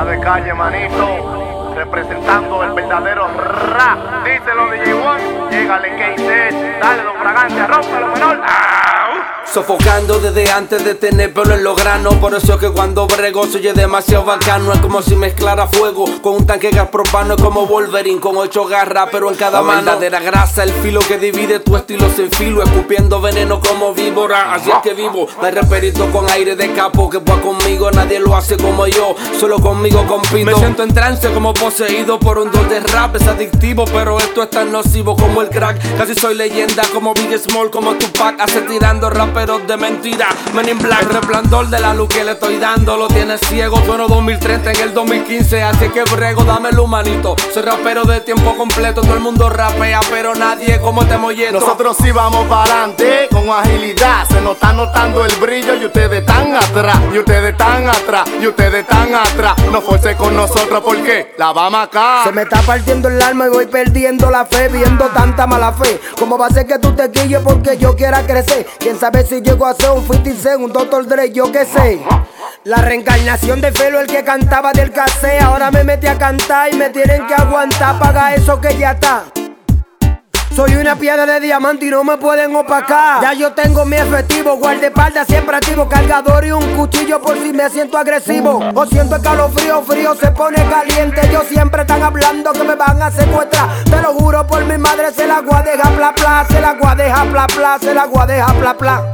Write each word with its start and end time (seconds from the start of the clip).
De 0.00 0.18
calle, 0.18 0.54
manito. 0.54 1.72
Representando 1.76 2.64
el 2.64 2.72
verdadero 2.72 3.28
rap. 3.28 4.24
Díselo, 4.24 4.70
DJ 4.70 4.94
One. 4.94 5.50
Llegale, 5.50 5.90
KC. 5.90 6.80
Dale, 6.80 7.02
don 7.02 7.16
Fragante, 7.16 7.66
rompe 7.66 8.00
lo 8.00 8.06
menor. 8.08 8.40
Sofocando 9.46 10.20
desde 10.20 10.50
antes 10.50 10.84
de 10.84 10.94
tener 10.94 11.32
pelo 11.32 11.54
en 11.54 11.64
los 11.64 11.76
granos. 11.76 12.14
Por 12.16 12.34
eso 12.34 12.54
es 12.54 12.60
que 12.60 12.70
cuando 12.70 13.06
brego 13.06 13.46
soy 13.46 13.62
demasiado 13.62 14.24
bacano. 14.24 14.72
Es 14.72 14.78
como 14.78 15.02
si 15.02 15.16
mezclara 15.16 15.66
fuego 15.66 16.04
con 16.22 16.36
un 16.36 16.46
tanque 16.46 16.70
gas 16.70 16.88
propano. 16.88 17.34
Es 17.34 17.42
como 17.42 17.66
Wolverine 17.66 18.20
con 18.20 18.36
ocho 18.36 18.64
garras 18.66 19.08
pero 19.10 19.28
en 19.28 19.36
cada 19.36 19.62
mano. 19.62 19.96
de 19.96 20.10
la 20.10 20.20
grasa 20.20 20.62
El 20.62 20.70
filo 20.70 21.00
que 21.00 21.18
divide 21.18 21.58
tu 21.60 21.76
estilo 21.76 22.08
sin 22.10 22.30
filo. 22.30 22.62
Escupiendo 22.62 23.20
veneno 23.20 23.60
como 23.60 23.92
víbora 23.92 24.54
Así 24.54 24.70
es 24.70 24.76
que 24.82 24.94
vivo, 24.94 25.26
no 25.40 25.46
hay 25.46 25.52
reperito 25.52 26.10
con 26.10 26.28
aire 26.30 26.54
de 26.56 26.72
capo 26.72 27.08
Que 27.08 27.18
va 27.18 27.40
conmigo, 27.40 27.90
nadie 27.90 28.20
lo 28.20 28.36
hace 28.36 28.56
como 28.56 28.86
yo 28.86 29.14
Solo 29.38 29.58
conmigo 29.60 30.06
compito. 30.06 30.44
Me 30.44 30.54
siento 30.54 30.82
en 30.82 30.94
trance 30.94 31.30
como 31.32 31.54
poseído 31.54 32.18
por 32.20 32.38
un 32.38 32.50
don 32.50 32.68
de 32.68 32.80
rap. 32.80 33.16
Es 33.16 33.26
adictivo 33.26 33.84
pero 33.86 34.18
esto 34.18 34.42
es 34.42 34.50
tan 34.50 34.70
nocivo 34.70 35.16
como 35.16 35.42
el 35.42 35.48
crack. 35.48 35.78
Casi 35.96 36.14
soy 36.14 36.36
leyenda 36.36 36.82
como 36.92 37.14
Big 37.14 37.36
Small 37.38 37.70
Como 37.70 37.94
Tupac. 37.94 38.40
Hace 38.40 38.62
tirando 38.62 39.10
rap 39.10 39.29
pero 39.32 39.58
de 39.58 39.76
mentira. 39.76 40.28
Men 40.54 40.68
in 40.68 40.78
Black, 40.78 41.02
el 41.02 41.08
resplandor 41.10 41.68
de 41.68 41.80
la 41.80 41.94
luz 41.94 42.08
que 42.08 42.24
le 42.24 42.32
estoy 42.32 42.58
dando 42.58 42.96
lo 42.96 43.08
tiene 43.08 43.38
ciego. 43.38 43.82
Sueno 43.84 44.08
2030 44.08 44.72
en 44.72 44.80
el 44.80 44.94
2015, 44.94 45.62
así 45.62 45.88
que 45.88 46.04
brego, 46.04 46.44
dame 46.44 46.70
el 46.70 46.78
humanito. 46.78 47.36
Soy 47.52 47.62
rapero 47.62 48.04
de 48.04 48.20
tiempo 48.20 48.56
completo, 48.56 49.00
todo 49.00 49.14
el 49.14 49.20
mundo 49.20 49.48
rapea, 49.48 50.00
pero 50.10 50.34
nadie 50.34 50.80
como 50.80 51.06
te 51.06 51.16
molleto. 51.16 51.60
Nosotros 51.60 51.96
sí 52.02 52.10
vamos 52.10 52.46
para 52.46 52.62
adelante 52.62 53.29
Se 53.98 54.40
nos 54.40 54.52
está 54.52 54.72
notando 54.72 55.24
el 55.24 55.34
brillo 55.36 55.74
y 55.74 55.86
ustedes 55.86 56.20
están 56.20 56.54
atrás, 56.54 56.96
y 57.12 57.18
ustedes 57.18 57.50
están 57.50 57.88
atrás, 57.88 58.24
y 58.40 58.46
ustedes 58.46 58.82
están 58.82 59.12
atrás. 59.12 59.54
No 59.72 59.82
fuerce 59.82 60.14
con 60.14 60.36
nosotros 60.36 60.80
porque 60.84 61.34
la 61.36 61.52
vamos 61.52 61.88
acá. 61.88 62.20
Se 62.22 62.30
me 62.30 62.42
está 62.42 62.62
partiendo 62.62 63.08
el 63.08 63.20
alma 63.20 63.46
y 63.46 63.48
voy 63.48 63.66
perdiendo 63.66 64.30
la 64.30 64.46
fe, 64.46 64.68
viendo 64.68 65.06
tanta 65.06 65.44
mala 65.48 65.72
fe. 65.72 66.00
¿Cómo 66.16 66.38
va 66.38 66.46
a 66.46 66.50
ser 66.50 66.66
que 66.66 66.78
tú 66.78 66.94
te 66.94 67.10
quilles 67.10 67.40
porque 67.40 67.78
yo 67.78 67.96
quiera 67.96 68.24
crecer? 68.24 68.64
¿Quién 68.78 68.96
sabe 68.96 69.24
si 69.24 69.40
llego 69.40 69.66
a 69.66 69.74
ser 69.74 69.90
un 69.90 70.06
50 70.06 70.56
un 70.58 70.72
Doctor 70.72 71.06
Dre, 71.08 71.32
yo 71.32 71.50
qué 71.50 71.64
sé. 71.64 72.00
La 72.62 72.76
reencarnación 72.76 73.60
de 73.60 73.72
Felo, 73.72 74.00
el 74.00 74.06
que 74.06 74.22
cantaba 74.22 74.70
del 74.72 74.92
casé, 74.92 75.40
ahora 75.40 75.72
me 75.72 75.82
metí 75.82 76.06
a 76.06 76.16
cantar 76.16 76.72
y 76.72 76.76
me 76.76 76.90
tienen 76.90 77.26
que 77.26 77.34
aguantar, 77.34 77.98
paga 77.98 78.34
eso 78.34 78.60
que 78.60 78.76
ya 78.78 78.92
está. 78.92 79.24
Soy 80.54 80.74
una 80.74 80.96
piedra 80.96 81.24
de 81.26 81.40
diamante 81.40 81.86
y 81.86 81.90
no 81.90 82.02
me 82.02 82.16
pueden 82.16 82.54
opacar. 82.56 83.22
Ya 83.22 83.32
yo 83.32 83.52
tengo 83.52 83.84
mi 83.84 83.96
efectivo, 83.96 84.56
guardaespaldas 84.56 85.26
siempre 85.26 85.56
activo, 85.56 85.88
cargador 85.88 86.44
y 86.44 86.50
un 86.50 86.76
cuchillo 86.76 87.20
por 87.20 87.38
si 87.38 87.52
me 87.52 87.70
siento 87.70 87.96
agresivo. 87.96 88.60
O 88.74 88.86
siento 88.86 89.16
el 89.16 89.22
calofrío, 89.22 89.82
frío 89.82 90.14
se 90.16 90.30
pone 90.32 90.56
caliente. 90.68 91.28
Yo 91.32 91.42
siempre 91.42 91.82
están 91.82 92.02
hablando 92.02 92.52
que 92.52 92.64
me 92.64 92.74
van 92.74 93.00
a 93.00 93.10
secuestrar. 93.10 93.84
Te 93.84 94.02
lo 94.02 94.12
juro 94.14 94.46
por 94.46 94.64
mi 94.64 94.76
madre, 94.76 95.12
se 95.12 95.26
la 95.26 95.40
guadeja 95.40 95.88
pla 95.90 96.12
pla, 96.14 96.46
se 96.48 96.60
la 96.60 96.74
guadeja 96.74 97.24
pla 97.24 97.46
pla, 97.46 97.78
se 97.80 97.94
la 97.94 98.04
guadeja 98.06 98.52
pla 98.54 98.76
pla. 98.76 99.12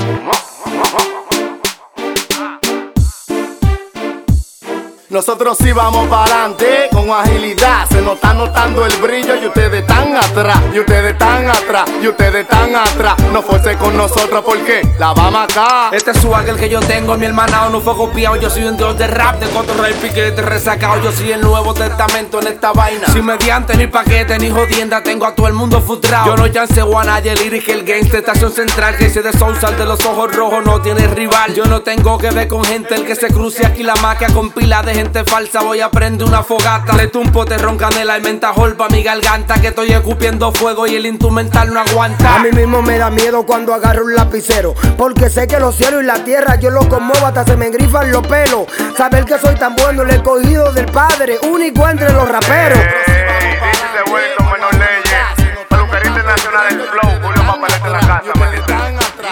Nosotros 5.16 5.56
sí 5.58 5.72
vamos 5.72 6.06
para 6.08 6.24
adelante 6.24 6.90
con 6.92 7.10
agilidad. 7.10 7.88
Se 7.88 8.02
nos 8.02 8.16
está 8.16 8.34
notando 8.34 8.84
el 8.84 8.94
brillo 8.98 9.34
y 9.36 9.46
ustedes 9.46 9.80
están 9.80 10.14
atrás. 10.14 10.58
Y 10.74 10.80
ustedes 10.80 11.12
están 11.12 11.48
atrás. 11.48 11.90
Y 12.02 12.08
ustedes 12.08 12.42
están 12.42 12.76
atrás. 12.76 13.14
No 13.32 13.40
fuerce 13.40 13.78
con 13.78 13.96
nosotros 13.96 14.44
porque 14.44 14.82
la 14.98 15.14
vamos 15.14 15.48
acá. 15.48 15.88
Este 15.90 16.10
es 16.10 16.18
el 16.22 16.56
que 16.56 16.68
yo 16.68 16.80
tengo. 16.80 17.16
Mi 17.16 17.24
hermana 17.24 17.66
no 17.70 17.80
fue 17.80 17.96
copiado. 17.96 18.36
Yo 18.36 18.50
soy 18.50 18.64
un 18.64 18.76
dios 18.76 18.98
de 18.98 19.06
rap, 19.06 19.40
de 19.40 19.48
cotorra 19.48 19.88
y 19.88 19.94
piquete 19.94 20.42
resacado. 20.42 21.02
Yo 21.02 21.10
soy 21.10 21.32
el 21.32 21.40
nuevo 21.40 21.72
testamento 21.72 22.38
en 22.42 22.48
esta 22.48 22.72
vaina. 22.72 23.06
Sin 23.06 23.24
mediante, 23.24 23.74
ni 23.74 23.86
paquete, 23.86 24.38
ni 24.38 24.50
jodienda. 24.50 25.02
Tengo 25.02 25.24
a 25.24 25.34
todo 25.34 25.46
el 25.46 25.54
mundo 25.54 25.80
frustrado. 25.80 26.26
Yo 26.26 26.36
no 26.36 26.46
chanceo 26.48 26.98
a 26.98 27.04
nadie. 27.04 27.32
El 27.32 27.38
lyric, 27.38 27.66
el 27.70 27.84
gangster, 27.84 28.20
estación 28.20 28.52
central. 28.52 28.98
Que 28.98 29.08
se 29.08 29.22
de 29.22 29.32
Sousa, 29.32 29.70
de 29.70 29.86
los 29.86 30.04
ojos 30.04 30.36
rojos, 30.36 30.62
no 30.62 30.82
tiene 30.82 31.06
rival. 31.06 31.54
Yo 31.54 31.64
no 31.64 31.80
tengo 31.80 32.18
que 32.18 32.28
ver 32.28 32.48
con 32.48 32.62
gente. 32.62 32.94
El 32.94 33.06
que 33.06 33.14
se 33.14 33.28
cruce 33.28 33.64
aquí 33.64 33.82
la 33.82 33.96
maquia 33.96 34.28
con 34.28 34.50
pila 34.50 34.82
de 34.82 34.94
gente 34.94 35.05
falsa, 35.24 35.62
voy 35.62 35.80
a 35.80 35.90
prender 35.90 36.26
una 36.26 36.42
fogata. 36.42 36.94
Le 36.96 37.08
tumpo, 37.08 37.44
te 37.44 37.58
roncanela 37.58 38.18
y 38.18 38.20
mentajol 38.20 38.76
pa' 38.76 38.88
mi 38.88 39.02
garganta. 39.02 39.60
Que 39.60 39.68
estoy 39.68 39.92
escupiendo 39.92 40.52
fuego 40.52 40.86
y 40.86 40.96
el 40.96 41.06
instrumental 41.06 41.72
no 41.72 41.80
aguanta. 41.80 42.36
A 42.36 42.38
mí 42.40 42.50
mismo 42.52 42.82
me 42.82 42.98
da 42.98 43.10
miedo 43.10 43.44
cuando 43.44 43.74
agarro 43.74 44.04
un 44.04 44.14
lapicero. 44.14 44.74
Porque 44.96 45.30
sé 45.30 45.46
que 45.46 45.58
los 45.58 45.74
cielos 45.76 46.02
y 46.02 46.06
la 46.06 46.24
tierra 46.24 46.56
yo 46.56 46.70
los 46.70 46.86
conmuevo 46.86 47.26
hasta 47.26 47.44
se 47.44 47.56
me 47.56 47.66
engrifan 47.66 48.10
los 48.10 48.26
pelos. 48.26 48.66
Saber 48.96 49.24
que 49.24 49.38
soy 49.38 49.54
tan 49.54 49.74
bueno, 49.76 50.04
le 50.04 50.16
he 50.16 50.22
cogido 50.22 50.72
del 50.72 50.86
padre, 50.86 51.38
único 51.42 51.88
entre 51.88 52.12
los 52.12 52.28
raperos. 52.28 52.78
de 52.78 54.10
vuelto, 54.10 54.44
menos 54.44 54.72
leyes. 54.72 55.66
Peluquería 55.68 56.08
internacional, 56.08 56.66
el 56.70 56.82
flow, 56.82 57.12
Julio 57.22 57.42
Papelete 57.46 57.86
en 57.86 57.92
la 57.92 58.00
casa, 58.00 58.32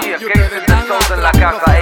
Y 0.04 0.10
es 0.10 0.18
que 0.18 1.14
en 1.14 1.22
la 1.22 1.32
casa. 1.32 1.73